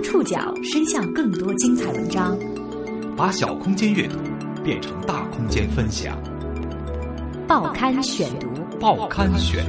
[0.00, 2.38] 将触角伸向更多精彩文章，
[3.14, 4.16] 把小空间阅读
[4.64, 6.18] 变成大空间分享。
[7.46, 9.62] 报刊选读，报刊选，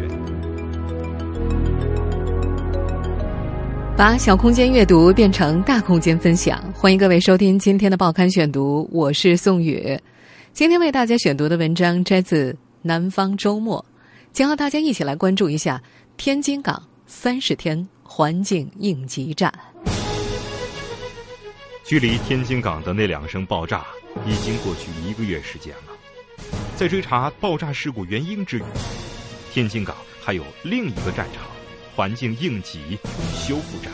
[3.98, 6.64] 把小空间阅读变成大空间分享。
[6.74, 10.00] 欢迎各位收听今天的报刊选读，我是宋宇。
[10.54, 13.84] 今天为大家选读的文章摘自《南方周末》，
[14.32, 15.82] 将和大家一起来关注一下
[16.16, 19.52] 天津港三十天环境应急战。
[21.92, 23.86] 距离天津港的那两声爆炸
[24.26, 25.92] 已经过去一个月时间了。
[26.78, 28.64] 在追查爆炸事故原因之余，
[29.52, 31.44] 天津港还有另一个战场——
[31.94, 32.96] 环境应急与
[33.36, 33.92] 修复战。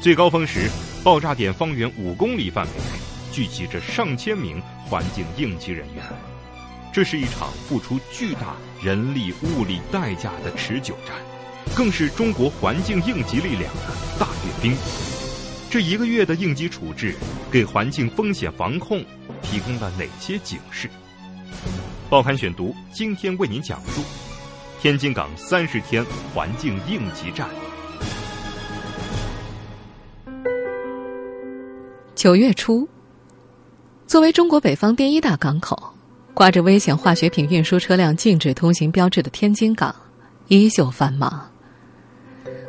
[0.00, 0.68] 最高峰时，
[1.04, 2.98] 爆炸点方圆五公里范围内
[3.30, 6.04] 聚集着上千名环境应急人员。
[6.92, 11.14] 这是一场付出巨大人力物力代价的持久战，
[11.72, 14.76] 更是中国环境应急力量的大阅兵。
[15.76, 17.14] 这一个月的应急处置，
[17.52, 19.04] 给环境风险防控
[19.42, 20.88] 提供了哪些警示？
[22.08, 24.00] 报刊选读今天为您讲述
[24.80, 26.02] 天津港三十天
[26.32, 27.46] 环境应急战。
[32.14, 32.88] 九月初，
[34.06, 35.92] 作为中国北方第一大港口，
[36.32, 39.94] 挂着危险化学品运输车辆禁止通行标志的天津港
[40.48, 41.46] 依旧繁忙。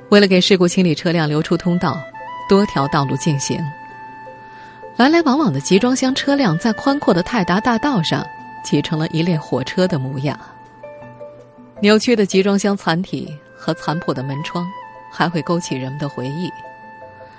[0.10, 1.98] 为了给事故清理车辆留出通道，
[2.48, 3.64] 多条道路进行。
[4.96, 8.26] 来来往往的集装箱车辆在宽阔的泰达大道上
[8.64, 10.40] 挤成了一列火车的模样。
[11.80, 14.68] 扭曲的集装箱残体和残破的门窗，
[15.12, 16.52] 还会勾起人们的回忆。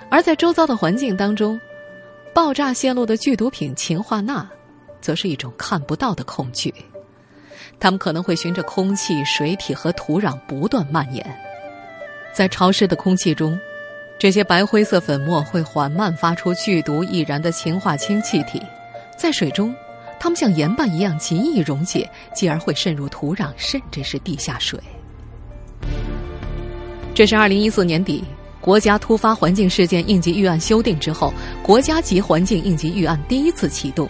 [0.09, 1.59] 而在周遭的环境当中，
[2.33, 4.47] 爆炸泄露的剧毒品氰化钠，
[5.01, 6.73] 则是一种看不到的恐惧。
[7.81, 11.25] 它们可能会循着空气、水体和土壤不断蔓延，
[12.33, 13.59] 在潮湿的空气中，
[14.19, 18.59] 这些白灰色粉末会缓慢发出剧毒易燃的氰化氢气体；
[19.17, 19.73] 在水中，
[20.19, 24.77] 它们像盐巴一样极易溶解，继而会渗入土壤，甚至是地下水。
[27.15, 28.21] 这是二零一四年底。
[28.59, 31.33] 国家突发环境事件应急预案修订之后，
[31.63, 34.07] 国家级环境应急预案第一次启动，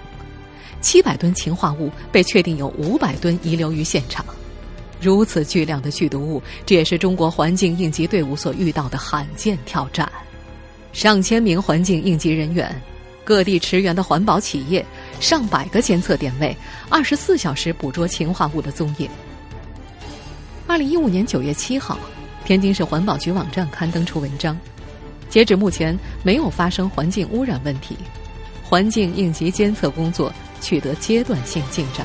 [0.81, 4.25] 七百吨氰化物被确定有五百吨遗留于现场。
[5.01, 10.09] 如此巨量的剧毒物，这也是中国环境应急队伍所遇到的罕见挑战。
[10.91, 12.69] 上千名环境应急人员，
[13.23, 14.85] 各地驰援的环保企业，
[15.19, 16.55] 上百个监测点位，
[16.89, 19.09] 二十四小时捕捉氰化物的踪影。
[20.67, 21.97] 二零一五年九月七号。
[22.45, 24.57] 天津市环保局网站刊登出文章，
[25.29, 27.95] 截止目前没有发生环境污染问题，
[28.63, 32.03] 环境应急监测工作取得阶段性进展。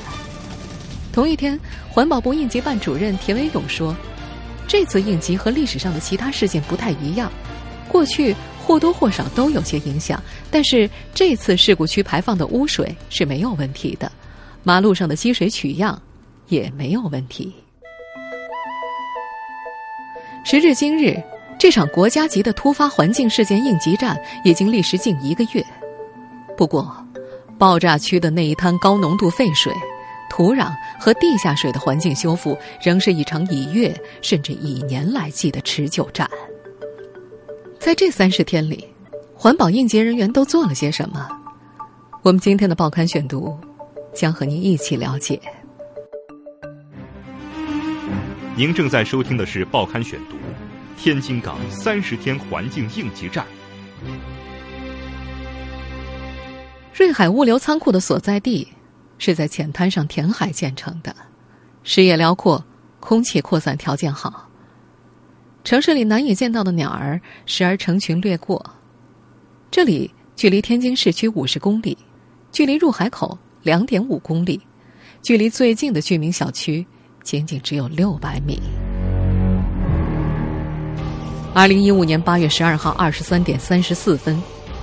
[1.14, 1.58] 同一天，
[1.88, 3.94] 环保部应急办主任田维勇说
[4.66, 7.30] ：“这次应急和历史上的其他事件不太一样，
[7.86, 10.20] 过去或多或少都有些影响，
[10.50, 14.10] 但是这次事故区排放的污水是没有问题的，
[14.64, 16.02] 马路上的积水取样
[16.48, 17.54] 也没有问题。”
[20.44, 21.16] 时至今日，
[21.60, 25.64] 这场国家级的突发环境事件应急战已经历时近一个月。
[26.56, 26.92] 不过，
[27.56, 29.72] 爆炸区的那一滩高浓度废水、
[30.36, 36.28] 土壤和地下水的环境修复，仍是一场以月甚至以年来计的持久战。
[37.78, 38.84] 在这三十天里，
[39.32, 41.28] 环保应急人员都做了些什么？
[42.22, 43.56] 我们今天的报刊选读
[44.12, 45.40] 将和您一起了解。
[48.56, 50.34] 您正在收听的是《报刊选读》，
[51.00, 53.46] 天津港三十天环境应急战。
[56.92, 58.66] 瑞海物流仓库的所在地
[59.24, 61.16] 是在浅滩上填海建成的，
[61.82, 62.62] 视野辽阔，
[63.00, 64.50] 空气扩散条件好。
[65.64, 68.62] 城市里难以见到的鸟儿时而成群掠过。
[69.70, 71.96] 这里距离天津市区五十公里，
[72.52, 74.60] 距离入海口两点五公里，
[75.22, 76.86] 距离最近的居民小区。
[77.22, 78.60] 仅仅只有六百米。
[81.54, 84.38] 二零一五年八月十二号二十三点三十四分，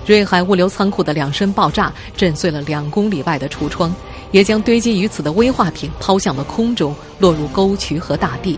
[0.08, 3.94] 瑞海物流仓库的两声爆炸震碎了两公里外的橱窗，
[4.32, 8.58] 也将堆积于此的危化品抛向了空中，落入沟渠和大地。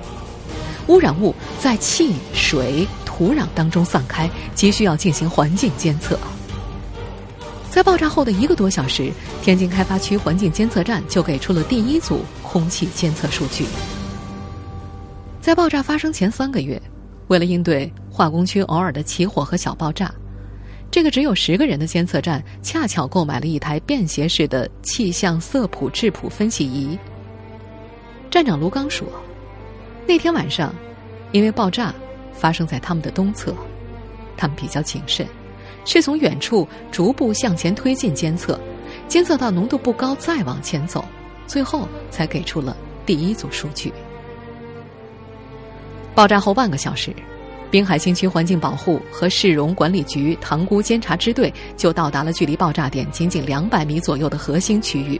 [0.87, 6.19] 污染物在气、水、土壤当中散开，急需要进行环境监测。
[7.69, 9.11] 在爆炸后的一个多小时，
[9.41, 13.65] 天津开发区环境监测站就给出了第一组空气监测数据。
[15.41, 16.79] 在爆炸发生前三个月，
[17.29, 20.13] 为了应对化工区偶尔的起火和小爆炸，
[20.93, 26.95] 这个只有十个人的监测站恰巧购买了一台便携式的气象色谱质谱分析仪。
[28.29, 29.07] 站长卢刚说
[30.05, 30.71] ：“那天晚上，
[31.31, 31.91] 因为爆炸
[32.31, 33.55] 发生在他们的东侧，
[34.37, 35.25] 他们比较谨慎。”
[35.83, 38.59] 是从远处逐步向前推进监测，
[39.07, 41.03] 监测到浓度不高再往前走，
[41.47, 43.91] 最后才给出了第一组数据。
[46.13, 47.11] 爆炸后半个小时，
[47.73, 55.19] 滨海新区环境保护和市容管理局塘沽监察支队就到达了距离爆炸点仅仅两百米左右的核心区域。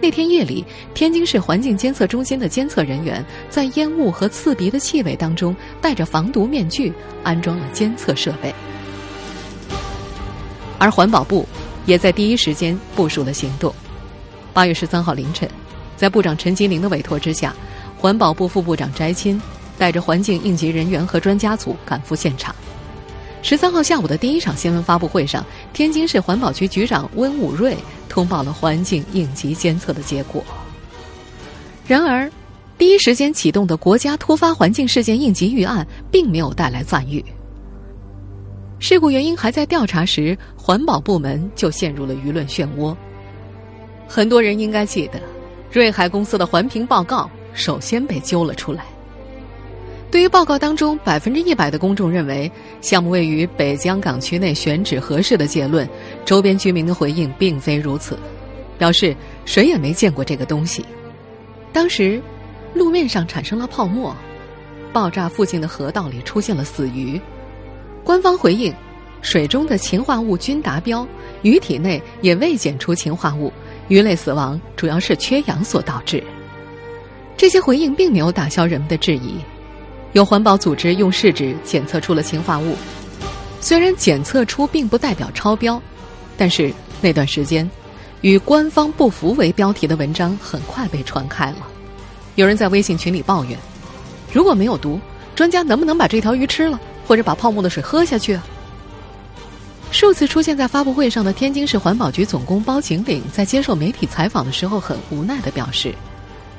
[0.00, 6.90] 那天夜里，天津市环境监测中心的监测人员在烟雾和刺鼻的气味当中，戴着防毒面具，
[7.22, 8.50] 安装了监测设备。
[10.78, 11.46] 而环保部
[11.84, 13.70] 也在第一时间部署了行动。
[14.54, 15.46] 八月十三号凌晨，
[15.98, 17.54] 在部长陈吉宁的委托之下，
[17.98, 19.38] 环保部副部长翟钦
[19.78, 22.54] 带着环境应急人员和专家组赶赴现场。
[23.40, 27.76] 十三号下午的第一场新闻发布会上，天津市环保局局长温武瑞。
[28.08, 30.42] 通报了环境应急监测的结果。
[31.86, 32.28] 然而，
[32.76, 37.24] 第一时间启动的国家突发环境事件应急预案并没有带来赞誉。
[38.80, 42.96] 事故原因还在调查时，环保部门就陷入了舆论漩涡。
[44.08, 45.20] 很多人应该记得，
[45.70, 48.86] 瑞海公司的环评报告首先被揪了出来。
[50.10, 52.50] 对于报告当中百分之一百的公众认为
[52.80, 55.86] 项目位于北江港区内选址合适的结论，
[56.24, 58.18] 周边居民的回应并非如此，
[58.78, 59.14] 表示
[59.44, 60.82] 谁也没见过这个东西。
[61.74, 62.20] 当时，
[62.72, 64.16] 路面上产生了泡沫，
[64.94, 67.20] 爆炸附近的河道里出现了死鱼。
[68.02, 68.74] 官方回应，
[69.20, 71.06] 水中的氰化物均达标，
[71.42, 73.52] 鱼体内也未检出氰化物，
[73.88, 76.24] 鱼类死亡主要是缺氧所导致。
[77.36, 79.34] 这些回应并没有打消人们的质疑。
[80.18, 82.74] 有环保组织用试纸检测出了氰化物，
[83.60, 85.80] 虽然检测出并不代表超标，
[86.36, 87.70] 但是那段时间，
[88.22, 91.58] 与“官方不服”为标题的文章很快被传开了。
[92.34, 93.56] 有人在微信群里抱怨
[94.34, 94.98] ：“如果没有毒，
[95.36, 98.36] 专家能不能把这条鱼吃了，或者把泡沫的水喝下去？”
[99.92, 105.94] 数次出现在发布会上的天津市环保局总工包景岭，在接受媒体采访的时候，很无奈的表示：“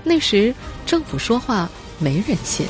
[0.02, 1.70] 那时政府说话
[2.00, 2.66] 没人信。”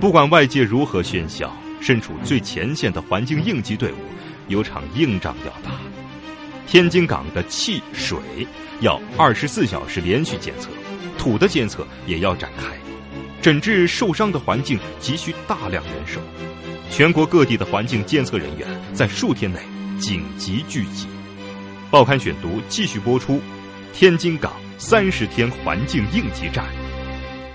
[0.00, 3.96] 不管外界如何喧嚣，身处最前线的环境应急队伍
[4.46, 5.74] 有场硬仗要打。
[6.68, 8.16] 天津港的气水
[8.80, 10.70] 要二十四小时连续监测，
[11.18, 12.76] 土的监测也要展开。
[13.42, 16.20] 诊治受伤的环境急需大量人手，
[16.90, 19.58] 全国各地的环境监测人员在数天内
[19.98, 21.08] 紧急聚集。
[21.90, 23.40] 报刊选读继续播出：
[23.92, 26.64] 天津港三十天环境应急战，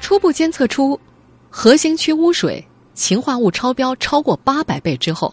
[0.01, 0.99] 初步监测出。
[1.55, 2.65] 核心区污水
[2.95, 5.31] 氰化物超标超过八百倍之后，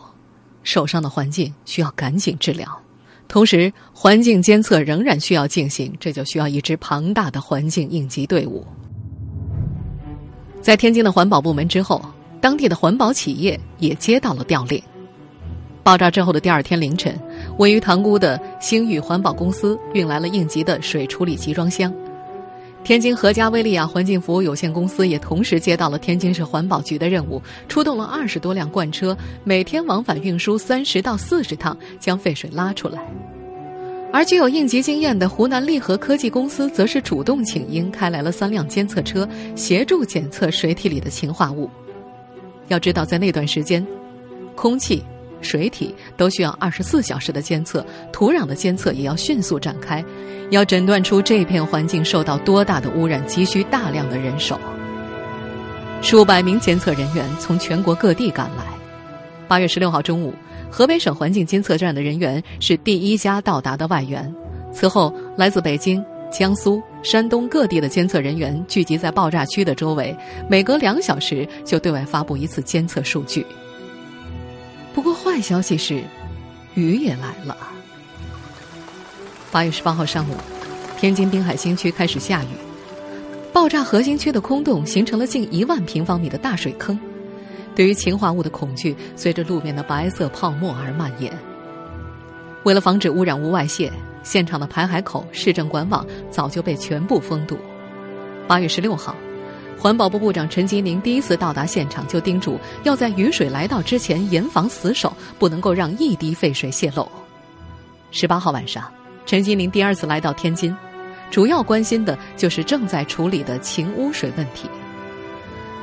[0.63, 2.69] 受伤的环境需要赶紧治疗。
[3.27, 8.63] 同时，环境监测仍然需要进行，这就需要一支庞大的环境应急队伍。
[10.61, 12.05] 在天津的环保部门之后，
[12.39, 14.81] 当地的环保企业也接到了调令。
[15.83, 17.19] 爆炸之后的第二天凌晨，
[17.57, 21.91] 位于塘沽的星宇环保公司运来了应急的水处理集装箱。
[22.83, 32.99] 天津和家威利亚环境服务有限公司也同时接到了天津市环保局的任务，出动了二十多辆罐车，每天往返运输三十到四十趟，将废水拉出来。
[34.13, 41.71] 而具有应急经验的湖南利和科技公司，则是主动请缨，开来了三辆监测车，协助检测水体里的氰化物。
[42.67, 43.87] 要知道，在那段时间，
[44.57, 45.01] 空气。
[45.41, 50.05] 水体都需要二十四小时的监测，土壤的监测也要迅速展开，
[50.51, 54.59] 要诊断出这片环境受到多大的污染，急需大量的人手。
[56.03, 58.65] 数百名监测人员从全国各地赶来。
[59.47, 60.33] 八月十六号中午，
[60.71, 64.33] 河北省环境监测站的人员是第一家到达的外援。
[64.73, 70.17] 此后，来自北京、江苏、山东各地的监测人员聚集在爆炸区的周围，
[70.49, 73.45] 每隔两小时就对外发布一次监测数据。
[74.93, 76.03] 不过坏消息是，
[76.75, 77.57] 雨也来了。
[79.53, 80.35] 八月十八号上午，
[80.99, 82.49] 天津滨海新区开始下雨，
[83.53, 86.99] 爆炸核心区的空洞形成了近一万平方米的大水坑。
[87.75, 91.33] 对于氰化物的恐惧，随着路面的白色泡沫而蔓延。
[92.65, 93.91] 为了防止污染物外泄，
[94.23, 97.57] 现场的排海口、市政管网早就被全部封堵。
[98.47, 99.15] 八月十六号。
[99.81, 107.11] 环保部部长陈吉宁第一次到达现场，就叮嘱要在雨水来到之前严防死守，不能够让一滴废水泄漏。
[108.11, 108.93] 十八号晚上，
[109.25, 110.77] 陈吉宁第二次来到天津，
[111.31, 114.69] 主要关心的就是正在处理的秦污水问题。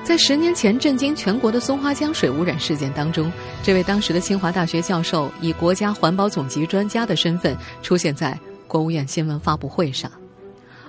[0.03, 3.31] 在十年前震惊全国的松花江水污染事件当中，
[3.63, 10.11] 这位当时的清华大学教授以国家环保总局专家的身份出现在国务院新闻发布会上。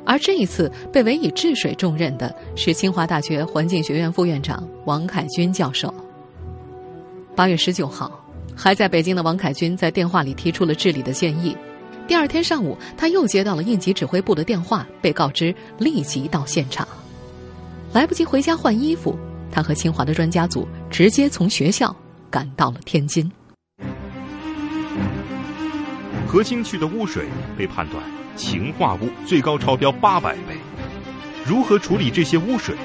[0.08, 5.92] 而这一次被委以治水重任的是清华大学环境学院副院长王凯军教授。
[7.36, 8.10] 八月十九号，
[8.56, 11.54] 还在北京的王凯军在电话里提出了治理的建议。
[12.06, 16.88] 第二天上午，他又接到了应急指挥部的电话，被告知立即到现场。
[17.92, 19.14] 来不及回家换衣服，
[19.52, 21.94] 他和清华的专家组直接从学校
[22.30, 23.30] 赶到了天津。
[26.28, 28.04] 核心区的污水被判断
[28.36, 30.58] 氰化物最高超标八百倍，
[31.42, 32.76] 如何处理这些污水，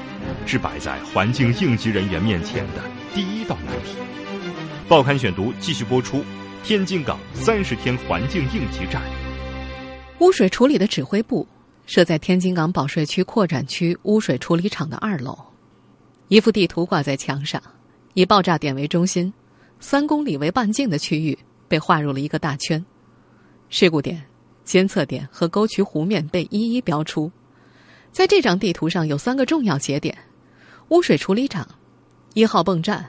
[0.46, 2.82] 是摆在环境应急人员面前的
[3.14, 3.96] 第一道难题。
[4.88, 6.24] 报刊选读继续播出：
[6.62, 9.02] 天津港三十天环境应急战。
[10.20, 11.46] 污水处理的指挥部
[11.84, 15.38] 设在天津港保税区扩展区污水处理厂的二楼，
[16.28, 17.62] 一幅地图挂在墙上，
[18.14, 19.30] 以爆炸点为中心，
[19.80, 22.82] 三公里为半径的区域被划入了一个大圈。
[23.76, 24.22] 事故点、
[24.62, 27.28] 监测点和沟渠湖面被一一标出。
[28.12, 30.16] 在这张地图上有三个重要节点：
[30.90, 31.66] 污水处理厂、
[32.34, 33.04] 一号泵站、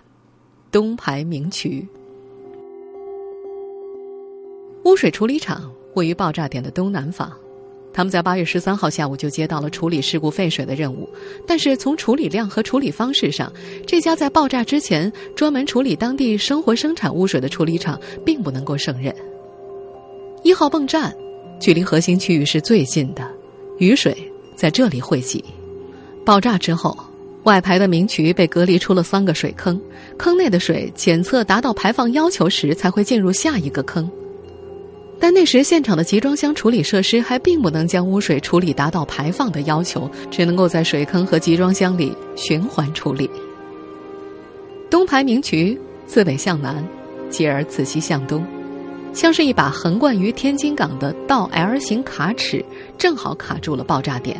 [0.71, 1.87] 东排明渠。
[4.85, 7.31] 污水处理厂位于爆炸点的东南方。
[7.93, 11.07] 他们在八月十三号下午就接到了处理事故废水的任务，
[11.45, 13.53] 但是从处理量和处理方式上，
[13.85, 19.15] 这家在爆炸之前专门处理当地生活生产污水的处理厂并不能够胜任。
[20.45, 21.11] 一号泵站
[21.59, 23.27] 距离核心区域是最近的，
[23.79, 24.15] 雨水
[24.55, 25.43] 在这里汇集。
[26.23, 26.95] 爆炸之后，
[27.45, 29.81] 外排的明渠被隔离出了三个水坑，
[30.19, 34.07] 坑内的水检测达到排放要求时才会进入下一个坑。
[35.19, 43.27] 但那时现场的集装箱处理设施还并不能将污水处理达到排放的要求，只能够在水坑和集装箱里循环处理。
[44.91, 45.75] 东排明渠
[46.05, 46.87] 自北向南，
[47.31, 48.45] 继而自西向东。
[49.15, 52.63] 像是一把横贯于天津港的倒 L 型卡尺，
[52.97, 54.39] 正好卡住了爆炸点。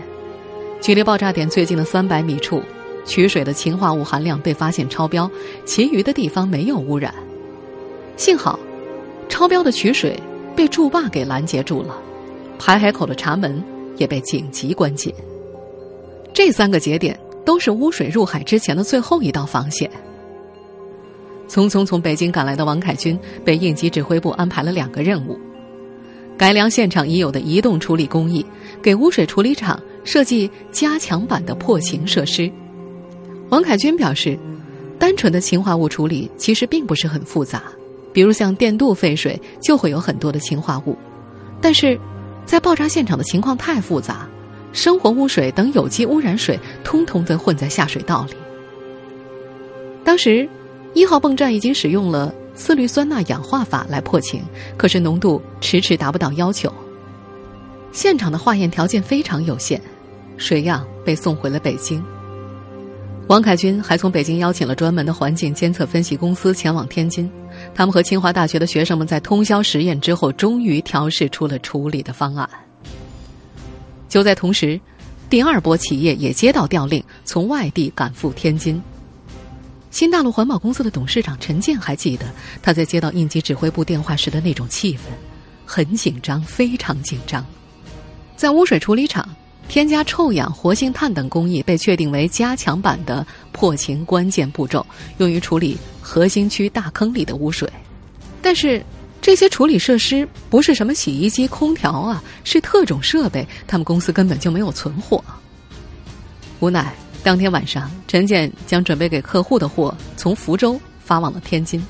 [0.82, 2.62] 距离爆炸点最近的三百米处，
[3.06, 5.32] 取水的氰化物含量被发现超标，
[5.64, 7.16] 其余的地方没有污染。
[8.18, 8.60] 幸好，
[9.30, 10.20] 超标的取水
[10.58, 11.98] 被筑坝给拦截住了，
[12.60, 13.64] 排海口的闸门
[13.96, 15.12] 也被紧急关紧。
[16.34, 19.90] 这三个节点都是污水入海之前的最后一道防线。
[21.48, 25.40] 匆匆从北京赶来的王凯军被应急指挥部安排了两个任务：
[26.38, 28.46] 改良现场已有的移动处理工艺，
[28.82, 32.52] 给污水处理厂设计加强版的破氰设施。
[33.50, 34.38] 王凯军表示，
[34.98, 37.64] 单纯的氰化物处理其实并不是很复杂，
[38.12, 40.98] 比如像电镀废水就会有很多的氰化物，
[41.62, 41.98] 但是
[42.46, 44.28] 在爆炸现场的情况太复杂，
[44.74, 48.34] 生活污水等有机污染水通通的混在下水道里。
[50.04, 50.50] 当时。
[50.96, 54.42] 一号泵站已经使用了次氯酸钠氧化法来破氰，
[54.78, 56.74] 可是浓度迟迟达不到要求。
[57.92, 59.80] 现场的化验条件非常有限，
[60.38, 62.02] 水样被送回了北京。
[63.28, 67.30] 王凯军还从北京邀请了专门的环境监测分析公司前往天津，
[67.74, 72.50] 他们和清华大学的学生们在通宵实验之后，终于调试出了处理的方案。
[74.08, 74.80] 就在同时，
[75.30, 78.82] 第二波企业也接到调令，从外地赶赴天津。
[79.96, 82.26] 新大陆环保公司的董事长陈建还记得
[82.62, 85.00] 他在接到应急指挥部电话时的那种气氛，
[85.66, 87.46] 很紧张，非常紧张。
[88.36, 89.26] 在污水处理厂，
[89.70, 94.86] 添加臭氧、活性炭等工艺被确定为加强版的破情关键步骤，
[95.20, 97.72] 用于处理核心区大坑里的污水。
[98.42, 98.84] 但是
[99.22, 105.24] 这些处理设施不是什么洗衣机、空调啊，是特种设备，他们公司根本就没有存货。
[106.60, 106.94] 无奈。
[107.26, 111.84] 当天晚上，陈建将准备给客户的货从福州发往了天津，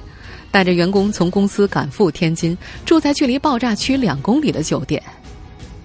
[0.49, 5.03] 带着员工从公司赶赴天津，住在距离爆炸区两公里的酒店。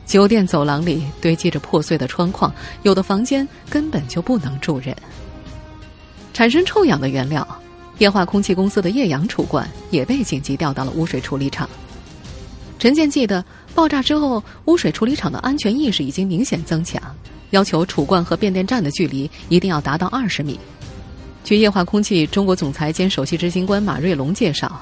[0.07, 2.55] 酒店走廊里堆积着破碎的窗框，
[2.85, 4.97] 有的房间根本就不能住人。
[6.33, 7.45] 产生臭氧的原料，
[7.99, 11.69] 液化空气公司的液氧储罐也被紧急调到了污水处理厂。
[12.79, 17.03] 陈建记得，爆炸之后，污水处理厂的安全意识已经明显增强。
[17.51, 20.59] 要求储罐和变电站的距离一定要达到二十米。
[21.43, 24.81] 据液化空气中国总裁兼首席执行官马瑞龙介绍，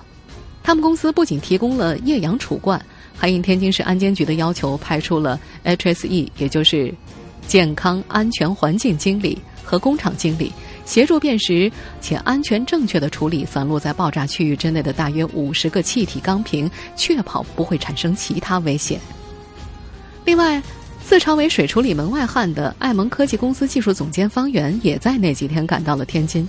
[0.63, 2.85] 他们公司不仅提供了液氧储罐，
[3.17, 6.93] 还应天津市安监局的要求，派出了 HSE，也就是
[7.47, 10.53] 健康安全环境经理和工厂经理，
[10.85, 11.71] 协助辨识
[12.01, 19.01] 且安全正确的处理散落在爆炸区域之内的大约五十个气体钢瓶，确保不会产生其他危险。
[20.25, 20.61] 另外。
[21.09, 26.47] 自称为水处理门外汉的爱蒙科技公司技术总监方圆也在那几天赶到了天津。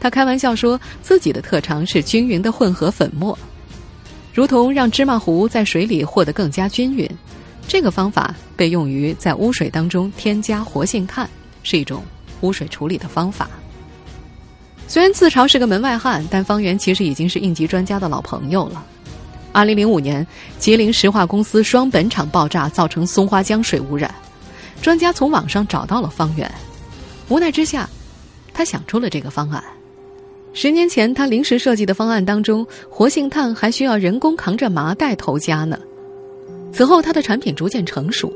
[0.00, 3.38] 他开玩笑说自己的特长是均匀的混合粉末，
[4.34, 7.08] 如同让芝麻糊在水里和得更加均匀。
[7.68, 11.30] 这个方法被用于在污水当中添加活性炭，
[11.62, 12.02] 是一种
[12.40, 13.48] 污水处理的方法。
[14.88, 18.84] 虽然自嘲是个门外汉，但方圆其实已经是应急专家的老朋友了。
[19.52, 20.26] 二零零五年，
[20.58, 24.12] 吉林石化公司双本厂爆炸，造成松花江水污染。
[24.80, 26.50] 专家从网上找到了方圆，
[27.28, 27.88] 无奈之下，
[28.54, 29.62] 他想出了这个方案。
[30.54, 35.78] 十年前，他临时设计的方案当中，活性炭还需要人工扛着麻袋投加呢。
[36.72, 38.32] 此后，他的产品逐渐成熟。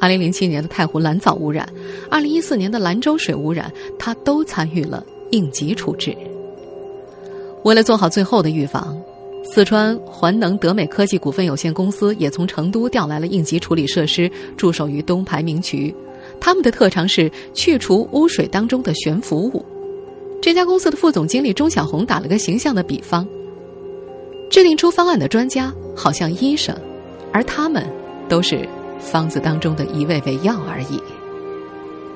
[0.00, 1.68] 二零零七年的太湖蓝藻污染，
[2.08, 6.16] 二零一四年的兰州水污染，他都参与了应急处置。
[7.64, 8.96] 为了做好最后的预防。
[9.44, 15.94] 四川环能德美科技股份有限公司也从成都调来了应急处理设施，驻守于东排明渠。
[16.40, 19.64] 他们的特长是去除污水当中的悬浮物。
[20.40, 23.26] 这家公司的副总经理钟小红打了个形象的比方：
[24.48, 26.74] 制定出方案的专家好像医生，
[27.32, 27.84] 而他们
[28.28, 28.66] 都是
[28.98, 31.00] 方子当中的一味味药而已。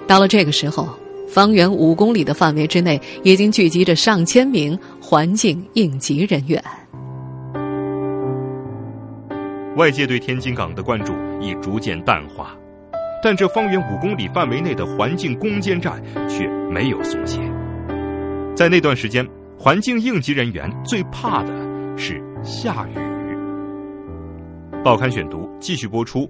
[0.06, 0.88] 到了这个时候，
[1.28, 6.62] 方圆五公里的范围之内已经聚集着上千名环境应急人员。
[9.76, 12.56] 外界对天津港的关注已逐渐淡化，
[13.23, 17.40] 但这方圆五公里范围内的环境攻坚战却没有松懈。
[18.56, 19.26] 在那段时间，
[19.59, 21.52] 环境应急人员最怕的
[21.95, 22.95] 是下雨。
[24.83, 26.26] 报刊选读继续播出：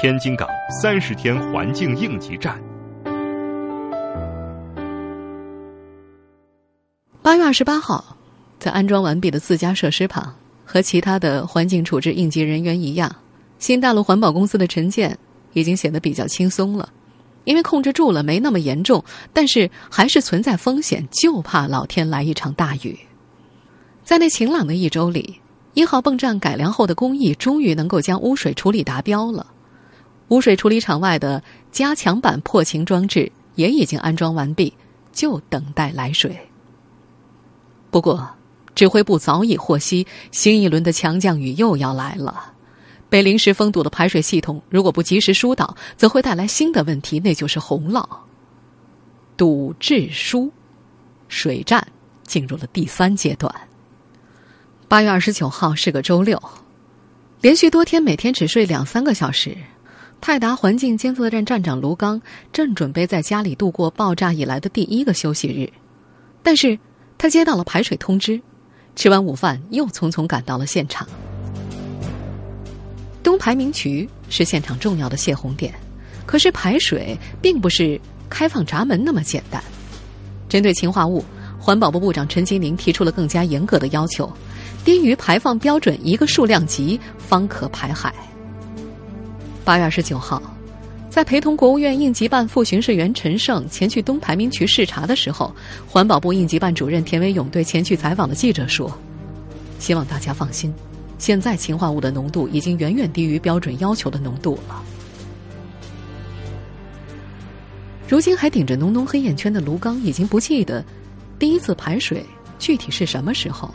[0.00, 0.48] 天津港
[0.80, 2.58] 三十天环境应急战。
[7.20, 8.16] 八月二十八号，
[8.58, 10.34] 在安装完毕的自家设施旁。
[10.66, 13.14] 和其他的环境处置应急人员一样，
[13.60, 15.16] 新大陆环保公司的陈建
[15.52, 16.92] 已经显得比较轻松了，
[17.44, 22.98] 因为控制住了，没那么严重，但是还是存在风险，就怕老天来一场大雨。
[24.02, 25.40] 在那晴朗的一周里，
[25.74, 29.46] 一号泵站改良后的工艺终于能够将污水处理达标了，
[30.28, 34.74] 污水处理厂外的加强版破晴装置也已经安装完毕，
[35.12, 36.36] 就等待来水。
[37.90, 38.35] 不过。
[38.76, 42.52] 指挥部早已获悉，新一轮的强降雨又要来了。
[43.08, 48.04] 被临时封堵的排水系统，如果不及时疏导，则会带来新的问题，那就是洪涝。
[49.36, 50.52] 堵治疏，
[51.28, 51.86] 水战
[52.24, 53.50] 进入了第三阶段。
[54.88, 56.40] 八月二十九号是个周六，
[57.40, 59.56] 连续多天每天只睡两三个小时，
[60.20, 62.20] 泰达环境监测站站长卢刚
[62.52, 65.72] 正准备在家里度过爆炸以来的第一个休息日，
[66.42, 66.78] 但是
[67.16, 68.38] 他接到了排水通知。
[68.96, 71.06] 吃完午饭，又匆匆赶到了现场。
[73.22, 75.74] 东排明渠是现场重要的泄洪点，
[76.24, 79.62] 可是排水并不是开放闸门那么简单。
[80.48, 81.22] 针对氰化物，
[81.58, 84.32] 环保部部长陈吉宁提出了更加严格的要求：
[84.82, 88.14] 低于排放标准一个数量级方可排海。
[89.62, 90.40] 八月二十九号。
[91.16, 95.50] 在陪同国务院应急办副巡视员陈胜前去东排名渠视察的时候，
[95.88, 98.92] 环保部应急办主任田维勇对前去采访的记者说
[99.80, 100.70] ：“希望大家放心，
[101.16, 104.84] 现在氰化物的浓度已经远远低于标准要求的浓度了。”
[108.06, 110.84] 如今还顶着浓浓黑眼圈的卢刚已经不记得
[111.38, 112.22] 第一次排水
[112.58, 113.70] 具体是什么时候。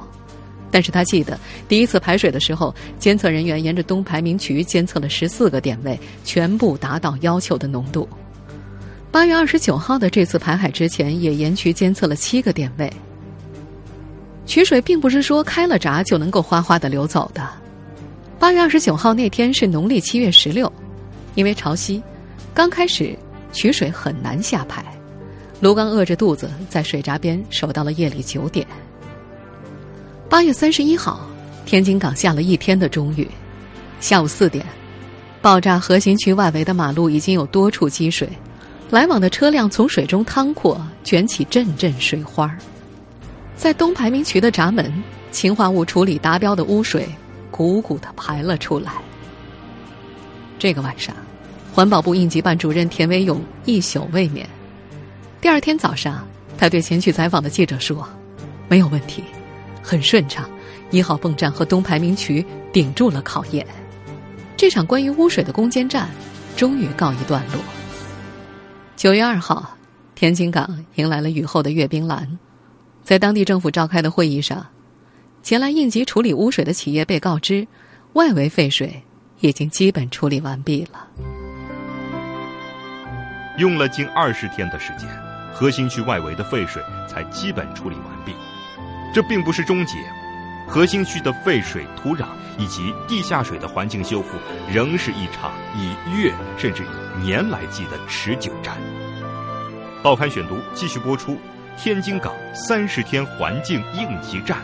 [0.71, 8.07] 但是他记得第一次排水的时候，监测人员沿着东排明渠监测了十四个点位，全部达到要求的浓度。
[9.11, 12.91] 八月二十九号的这次排海之前，也沿渠监测了七个点位。
[14.45, 17.47] 取水并不是说开了闸就能够哗哗的流走的。
[18.39, 20.71] 八月二十九号那天是农历七月十六，
[21.35, 22.01] 因为潮汐，
[22.53, 23.15] 刚开始
[23.51, 24.83] 取水很难下排。
[25.59, 28.65] 卢刚饿着肚子在水闸边守到了夜里九点。
[30.31, 31.19] 八月三十一号，
[31.65, 33.27] 天津港下了一天的中雨。
[33.99, 34.65] 下午四点，
[35.41, 38.29] 爆炸核心区外围的马路已经有多处积水，
[38.89, 42.49] 来往的车辆从水中趟过，卷起阵阵水花
[43.57, 47.05] 在东排明渠的闸门，氰化物处理达标的污水
[47.51, 48.93] 鼓鼓的排了出来。
[50.57, 51.13] 这个晚上，
[51.73, 54.47] 环保部应急办主任田维勇一宿未眠。
[55.41, 56.25] 第二天早上，
[56.57, 58.07] 他对前去采访的记者说
[58.69, 59.21] ：“没有问题。”
[59.81, 60.49] 很顺畅，
[60.89, 63.65] 一号泵站和东排名渠顶住了考验。
[64.55, 66.09] 这场关于污水的攻坚战
[66.55, 67.61] 终于告一段落。
[68.95, 69.75] 九月二号，
[70.13, 72.37] 天津港迎来了雨后的阅兵栏。
[73.03, 74.63] 在当地政府召开的会议上，
[75.41, 77.67] 前来应急处理污水的企业被告知，
[78.13, 79.01] 外围废水
[79.39, 81.07] 已经基本处理完毕了。
[83.57, 85.09] 用了近二十天的时间，
[85.51, 88.31] 核心区外围的废水才基本处理完毕。
[89.13, 89.97] 这并不是终结，
[90.67, 94.37] 核心区的废水、土壤以及地下水的环境修复，
[94.71, 98.77] 仍是一场以月甚至以年来计的持久战。
[100.01, 101.37] 报刊选读继续播出：
[101.77, 104.57] 天津港三十天环境应急战。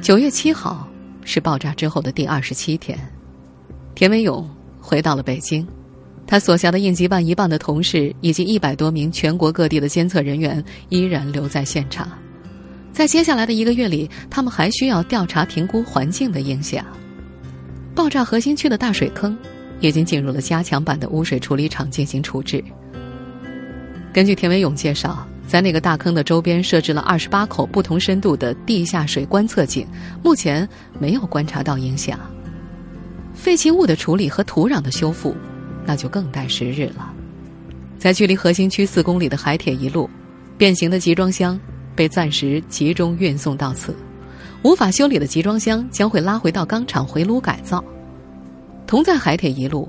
[0.00, 0.88] 九月七号
[1.24, 2.98] 是爆炸之后的第二十七天，
[3.94, 4.48] 田文勇
[4.80, 5.64] 回到了北京，
[6.30, 12.08] 他所辖的应急办一半的同事以及一百多名全国各地的监测人员依然留在现场。
[12.92, 16.86] 在接下来的一个月里，他们还需要调查评估环境的影响。
[17.96, 19.36] 爆炸核心区的大水坑
[19.80, 22.62] 已经进入了加强版的污水处理厂进行处置。
[24.12, 25.26] 根据田文勇介绍。
[25.48, 29.84] 在那个大坑的周边设置了二十八口不同深度的地下水观测井，
[30.22, 30.68] 目前
[31.00, 32.16] 没有观察到影响。
[33.34, 35.34] 废弃物的处理和土壤的修复，
[35.86, 37.12] 那就更待时日了。
[37.98, 40.08] 在距离核心区四公里的海铁一路，
[40.56, 41.58] 变形的集装箱
[41.94, 43.94] 被暂时集中运送到此，
[44.62, 47.84] 无法修理的集装箱将会拉回到钢厂回炉改造。
[48.86, 49.88] 同在海铁一路，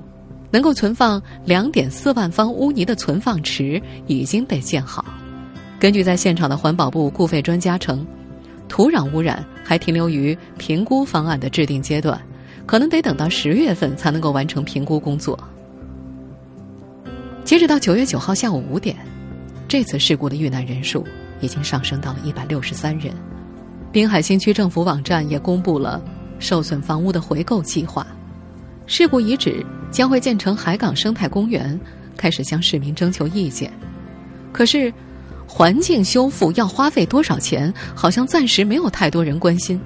[0.50, 5.04] 能够存放两点四万方污泥的存放池已经被建好。
[5.80, 8.06] 根据在现场的环保部固废专家称，
[8.68, 12.20] 土壤污染还停留于评估方案的制定阶段，
[12.66, 15.38] 可能得等到十月份才能够完成评估工作。
[17.52, 18.96] 截止到九月九号下午五点，
[19.68, 21.06] 这次事故的遇难人数
[21.42, 23.12] 已经上升到了一百六十三人。
[23.92, 26.02] 滨海新区政府网站也公布了
[26.38, 28.06] 受损房屋的回购计划，
[28.86, 31.78] 事故遗址将会建成海港生态公园，
[32.16, 33.70] 开始向市民征求意见。
[34.50, 34.90] 可是。
[35.46, 37.70] 环境修复要花费多少钱？
[37.94, 39.78] 好像暂时没有太多人关心。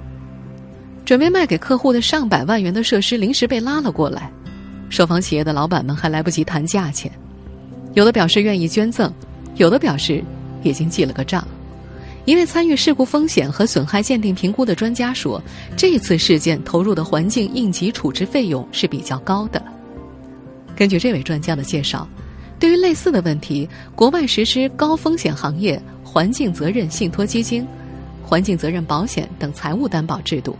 [1.03, 4.31] 准备卖给客户的上百万元的设施临时被拉了过来，
[4.87, 7.11] 受访企业的老板们还来不及谈价钱，
[7.97, 9.11] 有的表示愿意捐赠，
[9.55, 10.23] 有的表示
[10.61, 11.43] 已经记了个账。
[12.25, 15.41] 一位参与事故风险和损害鉴定评估的专家说
[15.75, 19.59] ：“这次事件投入的环境应急处置费用是比较高的。”
[20.77, 22.07] 根据这位专家的介绍。
[22.59, 27.65] 对于类似的问题，国外实施高风险行业环境责任信托基金、
[28.23, 30.55] 环境责任保险等财务担保制度，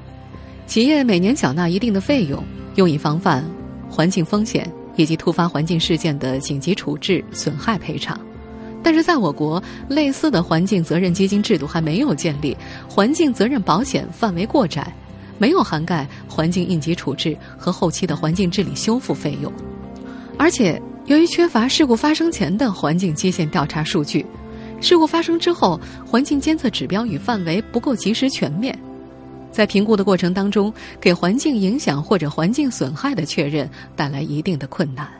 [0.65, 2.43] 企业每年缴纳一定的费用，
[2.75, 3.43] 用以防范
[3.87, 4.67] 环境风险
[4.97, 8.19] 以及突发环境事件的紧急处置、损害赔偿。
[8.83, 12.55] 但是，在我国，类似的环境责任基金制度还没有建立，
[12.89, 14.93] 环境责任保险范围过窄，
[15.37, 19.49] 没有涵盖环境应急处置和后期的环境治理修复费用，
[20.37, 20.81] 而且。
[21.07, 24.25] 由于缺乏事故发生前的环境基线调查数据，
[24.81, 28.77] 事故发生之后，环境监测指标与范围不够及时全面，
[29.57, 35.11] 在评估的过程当中，给环境影响或者环境损害的确认带来一定的困难。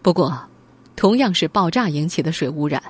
[0.00, 0.40] 不过，
[0.94, 2.80] 同样是爆炸引起的水污染，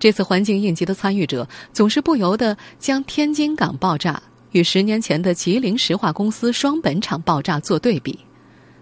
[0.00, 8.18] 这次环境应急的参与者总是不由得将天津港爆炸与十年前的吉林石化公司双本厂爆炸做对比。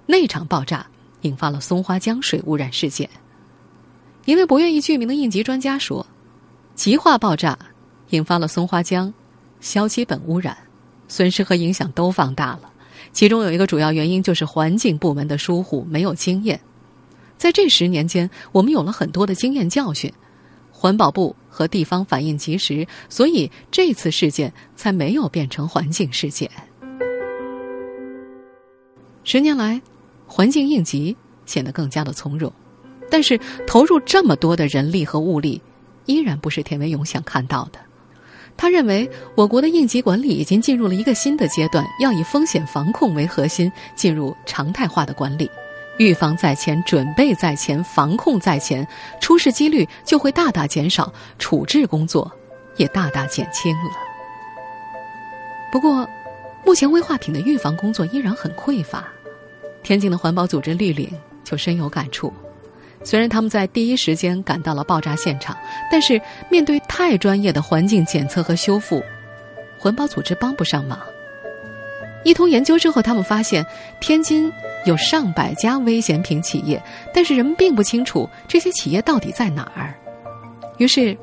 [0.06, 0.86] 那场爆炸
[1.20, 3.06] 引发了松花江水污染事件。
[4.24, 6.06] 一位不愿意具名的应急专家说
[6.74, 7.58] ：“极化爆炸
[8.08, 9.12] 引发了松花江
[9.64, 10.54] 硝基苯污染，
[11.08, 12.70] 损失和影响都放大了。
[13.12, 16.60] 其中有一个主要原因就是环境部门的疏忽，没有经验。
[17.38, 20.12] 在这十年间，我们有了很多的经验教训，
[20.70, 26.50] 环保部和地方反应及时，所以这次事件才没有变成环境事件。
[29.24, 29.80] 十年来。”
[30.26, 31.14] 环境应急
[31.46, 32.52] 显得更加的从容，
[33.10, 35.60] 但是投入这么多的人力和物力，
[36.06, 37.78] 依然不是田文勇想看到的。
[38.56, 45.50] 他认为，我国的应急管理已经进入了一个新的阶段，要以风险防控为核心，进入常态化的管理，
[45.98, 48.86] 预防在前，准备在前，防控在前，
[49.20, 52.30] 出事几率就会大大减少，处置工作
[52.76, 53.90] 也大大减轻了。
[55.72, 56.08] 不过，
[56.64, 59.04] 目前危化品的预防工作依然很匮乏。
[59.82, 61.10] 天津的环保组织绿领
[61.42, 62.32] 就深有感触。
[63.04, 65.56] 虽然他们在第一时间赶到了爆炸现场，
[65.92, 69.00] 但是面对太专业的环境检测和修复，
[69.78, 70.98] 环保组织帮不上忙。
[72.24, 73.64] 一通研究之后，他们发现
[74.00, 74.50] 天津
[74.86, 79.94] 有上百家危险品企业，但是人们并不清楚这些企业到底在哪儿。
[80.78, 81.14] 于是，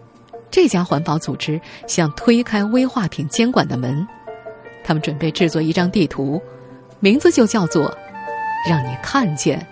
[0.51, 4.07] 这家环保组织想推开危化品监管的门，
[4.83, 6.39] 他们准备制作一张地图，
[6.99, 7.91] 名字就叫做。
[8.69, 9.65] 让你看见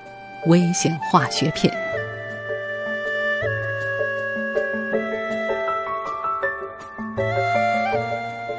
[0.47, 1.69] 危险化学品。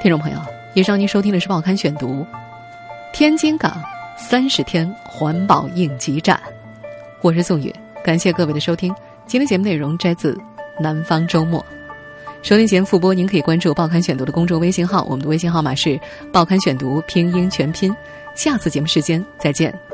[0.00, 0.40] 听众朋友，
[0.72, 2.24] 以上您收听的是《报刊选读》，
[3.12, 3.82] 天津港
[4.16, 6.40] 三十天环保应急站，
[7.20, 7.70] 我是宋宇，
[8.02, 8.94] 感谢各位的收听。
[9.26, 10.32] 今天节目内容摘自
[10.80, 11.60] 《南方周末》，
[12.42, 15.90] 收听节目复播，您可以关注《报刊选读》的公众微信号，我们的微信号码是
[16.32, 17.94] 《报刊选读》拼音全拼。
[18.34, 19.89] 下次节目时间再见。